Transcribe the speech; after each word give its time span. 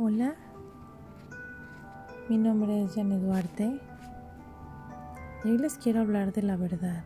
Hola, 0.00 0.36
mi 2.28 2.38
nombre 2.38 2.84
es 2.84 2.94
Janet 2.94 3.20
Duarte 3.20 3.80
y 5.42 5.50
hoy 5.50 5.58
les 5.58 5.76
quiero 5.76 6.02
hablar 6.02 6.32
de 6.32 6.42
la 6.42 6.56
verdad. 6.56 7.02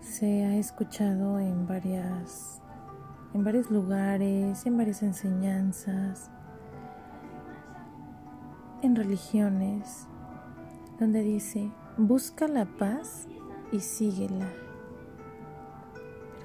Se 0.00 0.44
ha 0.44 0.56
escuchado 0.56 1.38
en 1.38 1.66
varias 1.66 2.60
en 3.32 3.44
varios 3.44 3.70
lugares, 3.70 4.66
en 4.66 4.76
varias 4.76 5.02
enseñanzas, 5.02 6.30
en 8.82 8.94
religiones, 8.94 10.06
donde 11.00 11.22
dice, 11.22 11.72
busca 11.96 12.46
la 12.46 12.66
paz 12.66 13.26
y 13.72 13.80
síguela. 13.80 14.50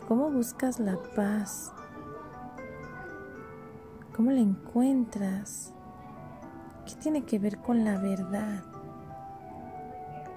¿Cómo 0.08 0.32
buscas 0.32 0.80
la 0.80 0.98
paz 1.14 1.74
¿Cómo 4.20 4.32
la 4.32 4.42
encuentras? 4.42 5.74
¿Qué 6.86 6.94
tiene 6.96 7.24
que 7.24 7.40
ver 7.40 7.60
con 7.60 7.86
la 7.86 7.98
verdad? 7.98 8.62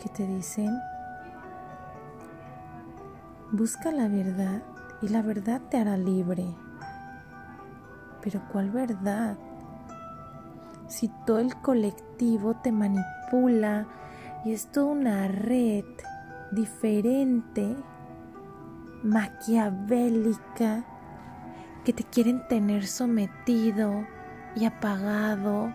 ¿Qué 0.01 0.09
te 0.09 0.25
dicen? 0.25 0.73
Busca 3.51 3.91
la 3.91 4.07
verdad 4.07 4.63
y 5.01 5.09
la 5.09 5.21
verdad 5.21 5.63
te 5.69 5.79
hará 5.79 5.97
libre. 5.97 6.47
Pero 8.23 8.41
¿cuál 8.53 8.71
verdad? 8.71 9.37
Si 10.87 11.11
todo 11.27 11.41
el 11.41 11.57
colectivo 11.57 12.55
te 12.63 12.71
manipula 12.71 13.89
y 14.45 14.53
es 14.53 14.69
toda 14.69 14.93
una 14.93 15.27
red 15.27 15.87
diferente, 16.53 17.75
maquiavélica, 19.03 20.85
que 21.85 21.93
te 21.93 22.05
quieren 22.05 22.47
tener 22.49 22.87
sometido 22.87 24.07
y 24.55 24.65
apagado 24.65 25.73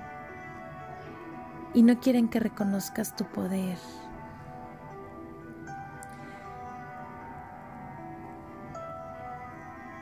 y 1.73 1.83
no 1.83 1.99
quieren 1.99 2.27
que 2.29 2.39
reconozcas 2.39 3.15
tu 3.15 3.25
poder. 3.25 3.77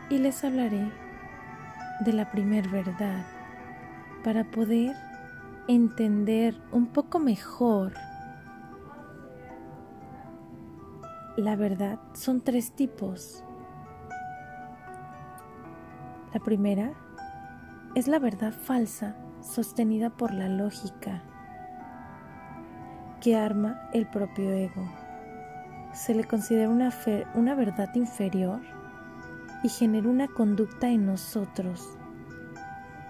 Y 0.10 0.20
les 0.20 0.44
hablaré 0.44 0.92
de 2.02 2.14
la 2.14 2.30
primer 2.30 2.70
verdad 2.70 3.26
para 4.24 4.44
poder 4.44 4.96
entender 5.68 6.56
un 6.72 6.88
poco 6.88 7.20
mejor 7.20 7.94
la 11.38 11.56
verdad. 11.56 12.00
Son 12.14 12.42
tres 12.42 12.72
tipos. 12.72 13.45
La 16.36 16.42
primera 16.42 16.92
es 17.96 18.10
la 18.10 18.20
verdad 18.20 18.52
falsa 18.52 19.16
sostenida 19.40 20.10
por 20.10 20.34
la 20.34 20.50
lógica 20.50 21.24
que 23.22 23.38
arma 23.38 23.80
el 23.94 24.06
propio 24.06 24.52
ego. 24.52 24.86
Se 25.94 26.14
le 26.14 26.26
considera 26.26 26.68
una, 26.68 26.92
una 27.36 27.56
verdad 27.56 27.88
inferior 27.96 28.60
y 29.64 29.70
genera 29.70 30.10
una 30.10 30.28
conducta 30.28 30.90
en 30.90 31.06
nosotros. 31.06 31.98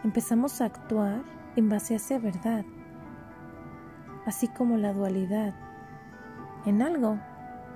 Empezamos 0.04 0.62
a 0.62 0.66
actuar 0.66 1.24
en 1.56 1.68
base 1.68 1.96
a 1.96 1.98
esa 1.98 2.20
verdad, 2.20 2.64
así 4.28 4.48
como 4.50 4.78
la 4.78 4.94
dualidad, 4.94 5.56
en 6.68 6.84
algo 6.84 7.18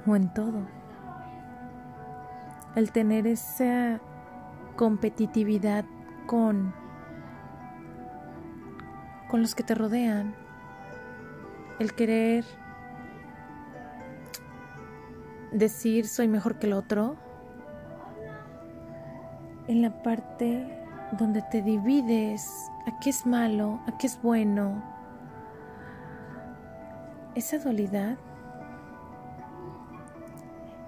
o 0.06 0.16
en 0.16 0.32
todo. 0.32 0.62
El 2.76 2.92
tener 2.92 3.26
esa 3.26 4.00
competitividad 4.80 5.84
con 6.26 6.74
con 9.28 9.42
los 9.42 9.54
que 9.54 9.62
te 9.62 9.76
rodean, 9.76 10.34
el 11.80 11.94
querer 11.94 12.46
decir 15.52 16.08
soy 16.08 16.30
mejor 16.30 16.60
que 16.60 16.68
el 16.68 16.74
otro, 16.74 17.18
en 19.68 19.82
la 19.82 20.02
parte 20.02 20.66
donde 21.12 21.42
te 21.52 21.62
divides 21.62 22.50
a 22.88 22.98
qué 23.02 23.10
es 23.10 23.26
malo, 23.26 23.82
a 23.86 23.98
qué 23.98 24.08
es 24.08 24.18
bueno, 24.22 24.82
esa 27.36 27.60
dualidad 27.60 28.18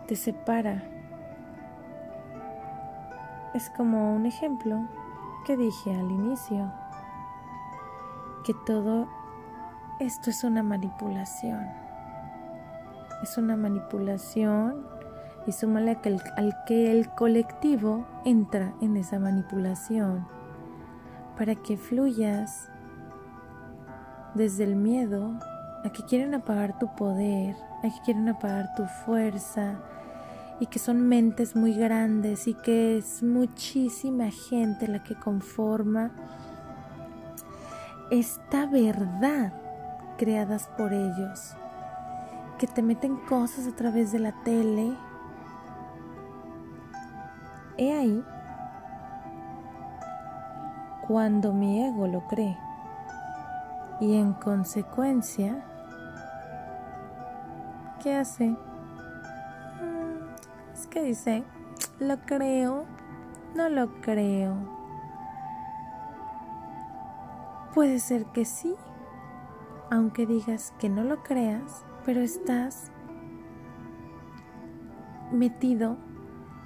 te 0.08 0.16
separa 0.16 0.91
es 3.54 3.70
como 3.70 4.16
un 4.16 4.26
ejemplo 4.26 4.88
que 5.46 5.58
dije 5.58 5.94
al 5.94 6.12
inicio, 6.12 6.72
que 8.44 8.54
todo 8.66 9.08
esto 10.00 10.30
es 10.30 10.44
una 10.44 10.64
manipulación. 10.64 11.68
Es 13.22 13.38
una 13.38 13.56
manipulación 13.56 14.88
y 15.46 15.52
súmale 15.52 15.98
al 16.38 16.64
que 16.66 16.92
el 16.92 17.10
colectivo 17.10 18.06
entra 18.26 18.74
en 18.82 18.98
esa 18.98 19.20
manipulación 19.20 20.28
para 21.38 21.56
que 21.56 21.78
fluyas 21.78 22.70
desde 24.34 24.64
el 24.64 24.76
miedo 24.76 25.34
a 25.84 25.90
que 25.90 26.04
quieren 26.04 26.34
apagar 26.34 26.78
tu 26.80 26.94
poder, 26.96 27.56
a 27.80 27.82
que 27.82 28.02
quieren 28.06 28.30
apagar 28.30 28.74
tu 28.76 28.86
fuerza, 28.86 29.80
y 30.62 30.68
que 30.68 30.78
son 30.78 31.02
mentes 31.02 31.56
muy 31.56 31.74
grandes 31.74 32.48
y 32.48 32.54
que 32.54 33.00
es 33.00 33.24
muchísima 33.24 34.30
gente 34.30 34.88
la 34.88 35.02
que 35.04 35.16
conforma 35.16 36.12
esta 38.12 38.68
verdad 38.68 39.54
creadas 40.20 40.68
por 40.78 40.94
ellos, 40.94 41.56
que 42.60 42.68
te 42.68 42.84
meten 42.84 43.16
cosas 43.26 43.66
a 43.66 43.76
través 43.76 44.12
de 44.12 44.20
la 44.20 44.34
tele. 44.44 44.96
He 47.80 47.92
ahí 47.92 48.24
cuando 51.08 51.54
mi 51.54 51.88
ego 51.88 52.06
lo 52.06 52.28
cree 52.28 52.56
y 54.00 54.16
en 54.16 54.34
consecuencia, 54.34 55.66
¿qué 58.04 58.14
hace? 58.14 58.56
Que 60.92 61.02
dice, 61.02 61.44
lo 62.00 62.20
creo, 62.22 62.86
no 63.56 63.70
lo 63.70 64.02
creo. 64.02 64.56
Puede 67.74 68.00
ser 68.00 68.26
que 68.28 68.46
sí, 68.46 68.76
aunque 69.90 70.28
digas 70.28 70.74
que 70.78 70.90
no 70.90 71.04
lo 71.04 71.24
creas, 71.24 71.84
pero 72.06 72.22
estás 72.22 72.92
metido 75.32 75.98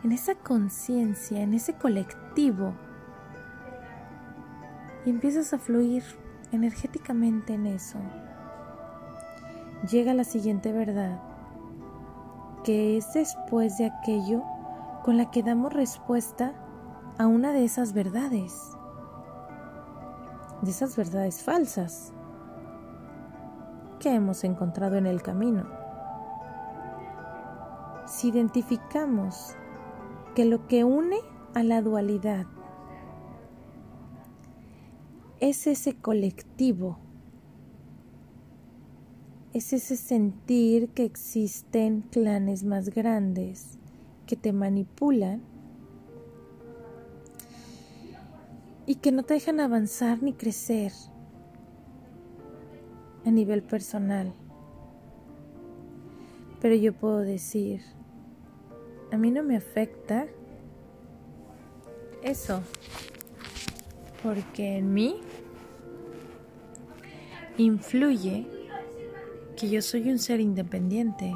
en 0.03 0.12
esa 0.12 0.35
conciencia, 0.35 1.41
en 1.41 1.53
ese 1.53 1.75
colectivo, 1.75 2.74
y 5.06 5.12
empiezas 5.12 5.53
a 5.53 5.59
fluir 5.59 6.03
energéticamente 6.52 7.53
en 7.53 7.68
eso. 7.68 8.00
Llega 9.90 10.16
la 10.16 10.24
siguiente 10.24 10.72
verdad 10.72 11.19
que 12.66 12.98
es 12.98 13.14
después 13.14 13.78
de 13.78 13.86
aquello 13.86 14.42
con 15.03 15.18
la 15.18 15.30
que 15.30 15.44
damos 15.44 15.72
respuesta 15.72 16.56
a 17.20 17.28
una 17.28 17.53
de 17.53 17.64
esas 17.64 17.94
verdades, 17.94 18.72
de 20.64 20.72
esas 20.72 20.98
verdades 20.98 21.44
falsas 21.44 22.12
que 24.00 24.16
hemos 24.16 24.44
encontrado 24.44 24.96
en 24.96 25.06
el 25.06 25.22
camino. 25.22 25.68
Si 28.08 28.30
identificamos 28.30 29.56
que 30.34 30.46
lo 30.46 30.66
que 30.66 30.84
une 30.84 31.20
a 31.53 31.62
la 31.62 31.84
dualidad 31.84 32.47
es 35.40 35.68
ese 35.68 36.02
colectivo 36.02 36.97
es 39.55 39.72
ese 39.72 39.96
sentir 39.96 40.90
que 40.90 41.05
existen 41.05 42.02
clanes 42.02 42.66
más 42.66 42.90
grandes 42.90 43.78
que 44.28 44.35
te 44.35 44.52
manipulan 44.52 45.41
y 48.85 48.96
que 48.96 49.13
no 49.13 49.23
te 49.23 49.35
dejan 49.35 49.61
avanzar 49.61 50.22
ni 50.22 50.34
crecer 50.34 50.91
a 53.25 53.31
nivel 53.31 53.63
personal. 53.63 54.34
Pero 56.59 56.75
yo 56.75 56.91
puedo 56.91 57.19
decir, 57.19 57.79
a 59.09 59.17
mí 59.17 59.31
no 59.31 59.41
me 59.41 59.55
afecta 59.55 60.28
eso, 62.23 62.61
porque 64.22 64.79
en 64.79 64.93
mí 64.93 65.22
influye 67.58 68.65
que 69.55 69.69
yo 69.69 69.81
soy 69.81 70.09
un 70.09 70.19
ser 70.19 70.40
independiente, 70.40 71.34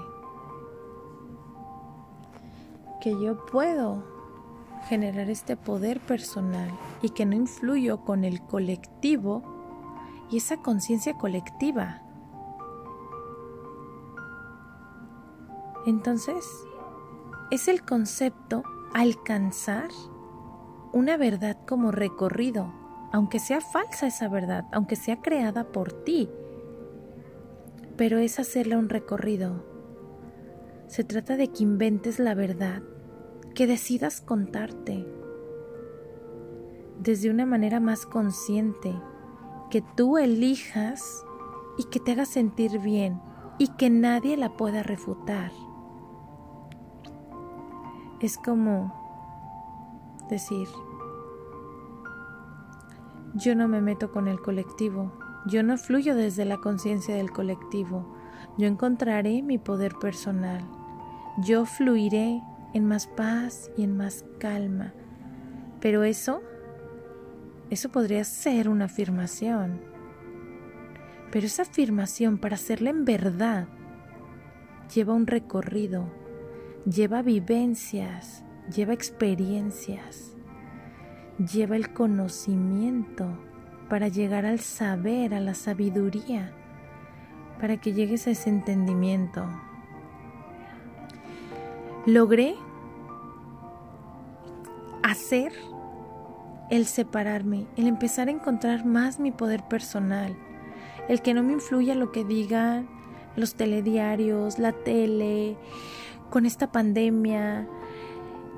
que 3.01 3.11
yo 3.11 3.45
puedo 3.45 4.03
generar 4.87 5.29
este 5.29 5.55
poder 5.55 5.99
personal 5.99 6.69
y 7.01 7.09
que 7.09 7.25
no 7.25 7.35
influyo 7.35 8.03
con 8.03 8.23
el 8.23 8.41
colectivo 8.41 9.43
y 10.29 10.37
esa 10.37 10.57
conciencia 10.57 11.13
colectiva. 11.13 12.01
Entonces, 15.85 16.45
es 17.51 17.67
el 17.67 17.83
concepto 17.83 18.63
alcanzar 18.93 19.89
una 20.91 21.17
verdad 21.17 21.57
como 21.67 21.91
recorrido, 21.91 22.73
aunque 23.11 23.39
sea 23.39 23.61
falsa 23.61 24.07
esa 24.07 24.27
verdad, 24.27 24.65
aunque 24.71 24.95
sea 24.95 25.21
creada 25.21 25.71
por 25.71 25.93
ti, 26.03 26.29
pero 27.99 28.17
es 28.17 28.39
hacerle 28.39 28.77
un 28.77 28.87
recorrido. 28.87 29.61
Se 30.87 31.03
trata 31.03 31.35
de 31.35 31.49
que 31.49 31.63
inventes 31.63 32.17
la 32.17 32.33
verdad, 32.33 32.81
que 33.53 33.67
decidas 33.67 34.21
contarte 34.21 35.05
desde 36.97 37.29
una 37.29 37.45
manera 37.45 37.81
más 37.81 38.05
consciente, 38.05 38.95
que 39.69 39.83
tú 39.97 40.17
elijas 40.17 41.25
y 41.77 41.89
que 41.89 41.99
te 41.99 42.13
haga 42.13 42.23
sentir 42.23 42.79
bien 42.79 43.19
y 43.57 43.67
que 43.75 43.89
nadie 43.89 44.37
la 44.37 44.55
pueda 44.55 44.81
refutar. 44.81 45.51
Es 48.21 48.37
como 48.37 48.93
decir, 50.29 50.69
yo 53.33 53.55
no 53.55 53.67
me 53.67 53.81
meto 53.81 54.09
con 54.09 54.29
el 54.29 54.39
colectivo, 54.39 55.11
yo 55.45 55.63
no 55.63 55.77
fluyo 55.77 56.15
desde 56.15 56.45
la 56.45 56.57
conciencia 56.57 57.15
del 57.15 57.31
colectivo, 57.31 58.15
yo 58.57 58.67
encontraré 58.67 59.41
mi 59.41 59.57
poder 59.57 59.93
personal, 59.95 60.61
yo 61.37 61.65
fluiré 61.65 62.41
en 62.73 62.85
más 62.85 63.07
paz 63.07 63.71
y 63.77 63.83
en 63.83 63.95
más 63.97 64.25
calma. 64.39 64.93
Pero 65.79 66.03
eso, 66.03 66.41
eso 67.69 67.89
podría 67.89 68.23
ser 68.23 68.69
una 68.69 68.85
afirmación. 68.85 69.81
Pero 71.31 71.45
esa 71.45 71.61
afirmación, 71.61 72.37
para 72.37 72.55
hacerla 72.55 72.89
en 72.89 73.05
verdad, 73.05 73.67
lleva 74.93 75.13
un 75.13 75.27
recorrido, 75.27 76.11
lleva 76.85 77.21
vivencias, 77.21 78.43
lleva 78.73 78.93
experiencias, 78.93 80.35
lleva 81.37 81.75
el 81.75 81.93
conocimiento 81.93 83.48
para 83.89 84.07
llegar 84.07 84.45
al 84.45 84.59
saber, 84.59 85.33
a 85.33 85.39
la 85.39 85.55
sabiduría, 85.55 86.53
para 87.59 87.77
que 87.77 87.93
llegues 87.93 88.27
a 88.27 88.31
ese 88.31 88.49
entendimiento. 88.49 89.43
Logré 92.05 92.55
hacer 95.03 95.51
el 96.69 96.85
separarme, 96.85 97.65
el 97.75 97.87
empezar 97.87 98.27
a 98.27 98.31
encontrar 98.31 98.85
más 98.85 99.19
mi 99.19 99.31
poder 99.31 99.63
personal, 99.67 100.37
el 101.07 101.21
que 101.21 101.33
no 101.33 101.43
me 101.43 101.53
influya 101.53 101.95
lo 101.95 102.11
que 102.11 102.23
digan 102.23 102.87
los 103.35 103.55
telediarios, 103.55 104.59
la 104.59 104.71
tele, 104.71 105.57
con 106.29 106.45
esta 106.45 106.71
pandemia. 106.71 107.67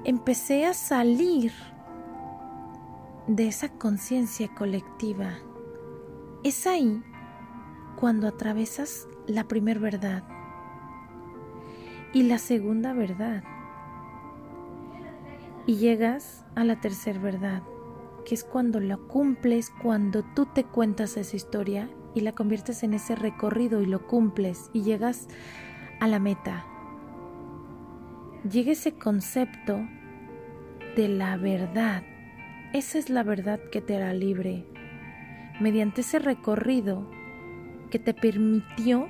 Empecé 0.03 0.65
a 0.65 0.73
salir 0.73 1.53
de 3.35 3.47
esa 3.47 3.69
conciencia 3.69 4.53
colectiva. 4.53 5.37
Es 6.43 6.67
ahí 6.67 7.01
cuando 7.95 8.27
atravesas 8.27 9.07
la 9.25 9.47
primer 9.47 9.79
verdad 9.79 10.23
y 12.13 12.23
la 12.23 12.37
segunda 12.37 12.91
verdad. 12.91 13.43
Y 15.65 15.77
llegas 15.77 16.43
a 16.55 16.65
la 16.65 16.81
tercera 16.81 17.19
verdad, 17.19 17.63
que 18.25 18.35
es 18.35 18.43
cuando 18.43 18.81
la 18.81 18.97
cumples, 18.97 19.71
cuando 19.81 20.23
tú 20.35 20.47
te 20.47 20.65
cuentas 20.65 21.15
esa 21.15 21.37
historia 21.37 21.89
y 22.13 22.21
la 22.21 22.33
conviertes 22.33 22.83
en 22.83 22.93
ese 22.93 23.15
recorrido 23.15 23.81
y 23.81 23.85
lo 23.85 24.05
cumples 24.07 24.69
y 24.73 24.81
llegas 24.81 25.29
a 26.01 26.07
la 26.07 26.19
meta. 26.19 26.65
Llega 28.43 28.73
ese 28.73 28.95
concepto 28.95 29.79
de 30.97 31.07
la 31.07 31.37
verdad 31.37 32.03
esa 32.73 33.00
es 33.00 33.09
la 33.09 33.23
verdad 33.23 33.59
que 33.71 33.81
te 33.81 33.97
hará 33.97 34.13
libre. 34.13 34.65
Mediante 35.59 36.01
ese 36.01 36.19
recorrido 36.19 37.09
que 37.89 38.00
te 38.00 38.13
permitió 38.13 39.09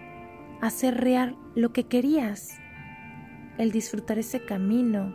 hacer 0.62 1.00
real 1.00 1.38
lo 1.54 1.72
que 1.72 1.84
querías, 1.84 2.60
el 3.60 3.72
disfrutar 3.72 4.18
ese 4.18 4.44
camino, 4.46 5.14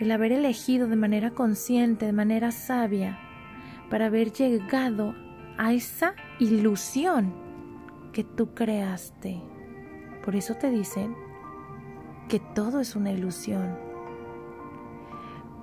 el 0.00 0.10
haber 0.10 0.32
elegido 0.32 0.86
de 0.86 0.96
manera 0.96 1.30
consciente, 1.30 2.04
de 2.04 2.12
manera 2.12 2.50
sabia, 2.52 3.18
para 3.88 4.06
haber 4.06 4.32
llegado 4.32 5.14
a 5.56 5.72
esa 5.72 6.14
ilusión 6.38 7.32
que 8.12 8.22
tú 8.22 8.52
creaste. 8.52 9.42
Por 10.22 10.36
eso 10.36 10.56
te 10.56 10.70
dicen 10.70 11.16
que 12.28 12.38
todo 12.38 12.80
es 12.80 12.96
una 12.96 13.12
ilusión. 13.12 13.78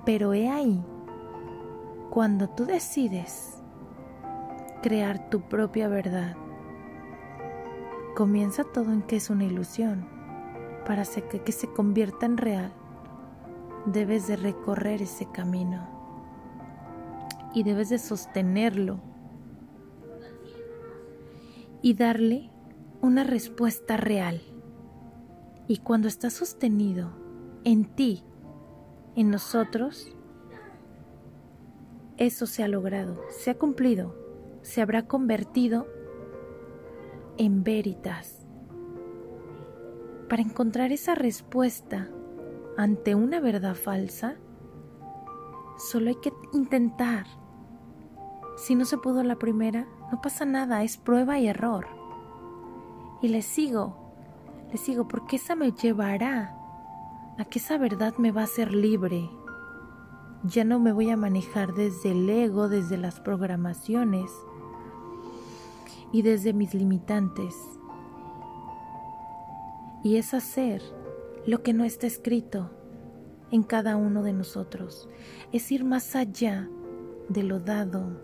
Pero 0.04 0.34
he 0.34 0.48
ahí 0.48 0.82
cuando 2.14 2.48
tú 2.48 2.64
decides 2.64 3.60
crear 4.84 5.28
tu 5.30 5.40
propia 5.40 5.88
verdad, 5.88 6.36
comienza 8.14 8.62
todo 8.62 8.92
en 8.92 9.02
que 9.02 9.16
es 9.16 9.30
una 9.30 9.42
ilusión. 9.42 10.06
Para 10.86 11.04
que, 11.04 11.42
que 11.42 11.50
se 11.50 11.66
convierta 11.72 12.24
en 12.26 12.36
real, 12.36 12.72
debes 13.86 14.28
de 14.28 14.36
recorrer 14.36 15.02
ese 15.02 15.26
camino 15.26 15.88
y 17.52 17.64
debes 17.64 17.88
de 17.88 17.98
sostenerlo 17.98 19.00
y 21.82 21.94
darle 21.94 22.48
una 23.00 23.24
respuesta 23.24 23.96
real. 23.96 24.40
Y 25.66 25.78
cuando 25.78 26.06
está 26.06 26.30
sostenido 26.30 27.10
en 27.64 27.86
ti, 27.86 28.22
en 29.16 29.30
nosotros, 29.30 30.14
eso 32.16 32.46
se 32.46 32.62
ha 32.62 32.68
logrado, 32.68 33.20
se 33.28 33.50
ha 33.50 33.58
cumplido, 33.58 34.14
se 34.62 34.80
habrá 34.80 35.06
convertido 35.06 35.86
en 37.36 37.64
veritas. 37.64 38.46
Para 40.28 40.42
encontrar 40.42 40.92
esa 40.92 41.14
respuesta 41.14 42.08
ante 42.76 43.14
una 43.14 43.40
verdad 43.40 43.74
falsa, 43.74 44.36
solo 45.76 46.08
hay 46.08 46.16
que 46.16 46.32
intentar. 46.52 47.26
Si 48.56 48.74
no 48.74 48.84
se 48.84 48.98
pudo 48.98 49.22
la 49.22 49.36
primera, 49.36 49.86
no 50.12 50.20
pasa 50.20 50.44
nada, 50.44 50.82
es 50.82 50.96
prueba 50.96 51.38
y 51.38 51.48
error. 51.48 51.86
Y 53.22 53.28
le 53.28 53.42
sigo, 53.42 53.96
le 54.70 54.76
sigo 54.76 55.08
porque 55.08 55.36
esa 55.36 55.56
me 55.56 55.72
llevará 55.72 56.56
a 57.38 57.44
que 57.44 57.58
esa 57.58 57.78
verdad 57.78 58.14
me 58.18 58.30
va 58.30 58.42
a 58.42 58.44
hacer 58.44 58.72
libre, 58.72 59.28
ya 60.44 60.62
no 60.62 60.78
me 60.78 60.92
voy 60.92 61.08
a 61.08 61.16
manejar 61.16 61.72
desde 61.72 62.10
el 62.10 62.28
ego, 62.28 62.68
desde 62.68 62.98
las 62.98 63.18
programaciones 63.18 64.30
y 66.12 66.20
desde 66.20 66.52
mis 66.52 66.74
limitantes. 66.74 67.56
Y 70.02 70.16
es 70.16 70.34
hacer 70.34 70.82
lo 71.46 71.62
que 71.62 71.72
no 71.72 71.84
está 71.84 72.06
escrito 72.06 72.70
en 73.50 73.62
cada 73.62 73.96
uno 73.96 74.22
de 74.22 74.34
nosotros. 74.34 75.08
Es 75.50 75.72
ir 75.72 75.82
más 75.82 76.14
allá 76.14 76.68
de 77.30 77.42
lo 77.42 77.58
dado. 77.58 78.20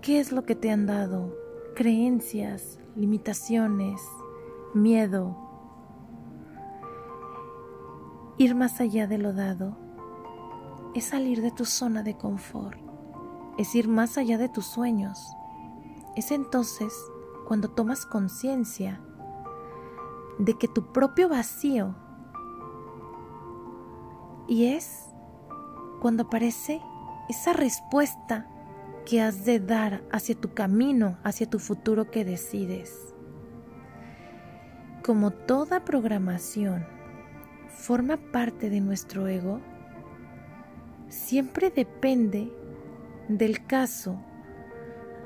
¿Qué 0.00 0.18
es 0.18 0.32
lo 0.32 0.44
que 0.44 0.54
te 0.54 0.70
han 0.70 0.86
dado? 0.86 1.36
Creencias, 1.74 2.78
limitaciones, 2.96 4.00
miedo. 4.72 5.36
Ir 8.38 8.54
más 8.54 8.80
allá 8.80 9.06
de 9.06 9.18
lo 9.18 9.34
dado 9.34 9.85
es 10.96 11.04
salir 11.04 11.42
de 11.42 11.50
tu 11.50 11.66
zona 11.66 12.02
de 12.02 12.16
confort, 12.16 12.78
es 13.58 13.74
ir 13.74 13.86
más 13.86 14.16
allá 14.16 14.38
de 14.38 14.48
tus 14.48 14.64
sueños. 14.64 15.36
Es 16.16 16.30
entonces 16.30 16.90
cuando 17.46 17.68
tomas 17.68 18.06
conciencia 18.06 19.02
de 20.38 20.54
que 20.54 20.68
tu 20.68 20.92
propio 20.92 21.28
vacío 21.28 21.94
y 24.48 24.68
es 24.68 25.04
cuando 26.00 26.22
aparece 26.22 26.80
esa 27.28 27.52
respuesta 27.52 28.48
que 29.04 29.20
has 29.20 29.44
de 29.44 29.60
dar 29.60 30.02
hacia 30.10 30.34
tu 30.34 30.54
camino, 30.54 31.18
hacia 31.24 31.50
tu 31.50 31.58
futuro 31.58 32.10
que 32.10 32.24
decides. 32.24 33.14
Como 35.04 35.30
toda 35.30 35.84
programación 35.84 36.86
forma 37.68 38.16
parte 38.16 38.70
de 38.70 38.80
nuestro 38.80 39.28
ego, 39.28 39.60
siempre 41.08 41.70
depende 41.70 42.52
del 43.28 43.66
caso 43.66 44.18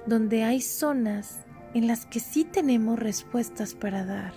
donde 0.06 0.44
hay 0.44 0.60
zonas 0.60 1.44
en 1.74 1.86
las 1.86 2.06
que 2.06 2.20
sí 2.20 2.44
tenemos 2.44 2.98
respuestas 2.98 3.74
para 3.74 4.04
dar, 4.04 4.32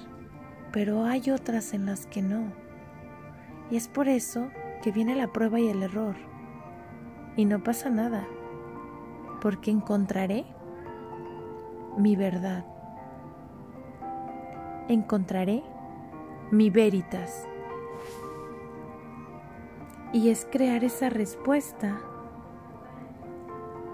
pero 0.71 1.05
hay 1.05 1.31
otras 1.31 1.73
en 1.73 1.85
las 1.85 2.05
que 2.05 2.21
no. 2.21 2.53
Y 3.71 3.77
es 3.77 3.87
por 3.87 4.07
eso 4.07 4.49
que 4.81 4.91
viene 4.91 5.15
la 5.15 5.31
prueba 5.31 5.59
y 5.59 5.67
el 5.67 5.83
error, 5.83 6.15
Y 7.35 7.45
no 7.45 7.63
pasa 7.63 7.89
nada, 7.89 8.27
porque 9.41 9.71
encontraré 9.71 10.45
mi 11.97 12.15
verdad. 12.15 12.63
Encontraré 14.87 15.63
mi 16.51 16.69
veritas. 16.69 17.47
Y 20.13 20.29
es 20.29 20.47
crear 20.49 20.83
esa 20.83 21.09
respuesta 21.09 21.99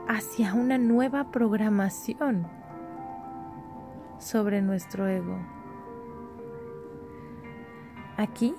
hacia 0.09 0.53
una 0.53 0.77
nueva 0.77 1.31
programación 1.31 2.45
sobre 4.17 4.61
nuestro 4.61 5.07
ego. 5.07 5.37
Aquí, 8.17 8.53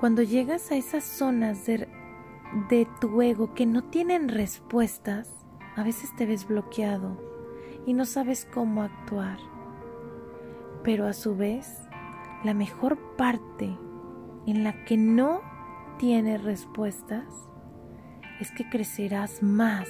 cuando 0.00 0.22
llegas 0.22 0.70
a 0.70 0.76
esas 0.76 1.02
zonas 1.02 1.64
de, 1.64 1.88
de 2.68 2.86
tu 3.00 3.22
ego 3.22 3.54
que 3.54 3.64
no 3.64 3.84
tienen 3.84 4.28
respuestas, 4.28 5.46
a 5.76 5.82
veces 5.82 6.14
te 6.14 6.26
ves 6.26 6.46
bloqueado 6.46 7.16
y 7.86 7.94
no 7.94 8.04
sabes 8.04 8.46
cómo 8.52 8.82
actuar. 8.82 9.38
Pero 10.82 11.06
a 11.06 11.14
su 11.14 11.36
vez, 11.36 11.88
la 12.44 12.52
mejor 12.52 12.98
parte 13.16 13.45
en 14.46 14.64
la 14.64 14.84
que 14.84 14.96
no 14.96 15.42
tiene 15.98 16.38
respuestas 16.38 17.24
es 18.40 18.50
que 18.52 18.68
crecerás 18.68 19.42
más, 19.42 19.88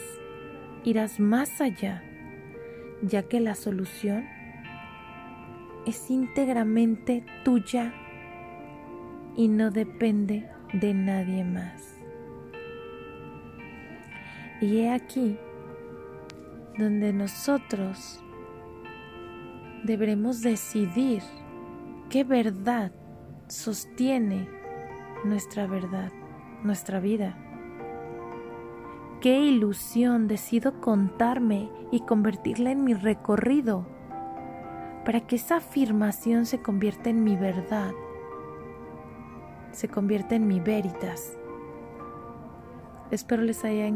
irás 0.85 1.21
más 1.21 1.61
allá, 1.61 2.03
ya 3.03 3.23
que 3.25 3.41
la 3.41 3.55
solución 3.55 4.25
es 5.85 6.11
íntegramente 6.11 7.25
tuya 7.45 7.93
y 9.37 9.49
no 9.49 9.71
depende 9.71 10.49
de 10.73 10.95
nadie 10.95 11.45
más. 11.45 11.97
Y 14.61 14.79
he 14.79 14.91
aquí 14.91 15.37
donde 16.79 17.13
nosotros 17.13 18.23
deberemos 19.85 20.43
decidir 20.43 21.23
qué 22.11 22.25
verdad 22.25 22.93
sostiene 23.49 24.49
nuestra 25.25 25.67
verdad, 25.67 26.13
nuestra 26.63 27.01
vida. 27.01 27.37
Qué 29.21 29.41
ilusión 29.41 30.29
decido 30.29 30.81
contarme 30.81 31.71
y 31.91 32.01
convertirla 32.01 32.71
en 32.71 32.85
mi 32.85 32.95
recorrido 32.95 33.87
para 35.05 35.21
que 35.21 35.37
esa 35.37 35.57
afirmación 35.57 36.47
se 36.47 36.61
convierta 36.61 37.11
en 37.11 37.23
mi 37.23 37.37
verdad, 37.37 37.93
se 39.71 39.89
convierta 39.89 40.35
en 40.35 40.47
mi 40.49 40.61
veritas. 40.61 41.39
Espero 43.11 43.43
les 43.43 43.65
haya, 43.65 43.89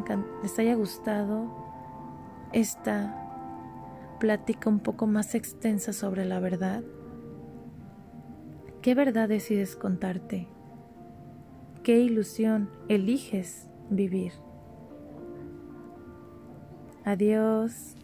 les 0.43 0.59
haya 0.59 0.75
gustado 0.77 1.51
esta 2.53 3.17
plática 4.21 4.71
un 4.71 4.81
poco 4.81 5.07
más 5.07 5.35
extensa 5.35 5.93
sobre 5.93 6.25
la 6.25 6.39
verdad. 6.39 6.83
¿Qué 8.83 8.95
verdad 8.95 9.29
decides 9.29 9.77
contarte? 9.77 10.49
¿Qué 11.83 11.99
ilusión 12.01 12.71
eliges 12.89 13.69
vivir? 13.91 14.33
Adiós. 17.05 17.97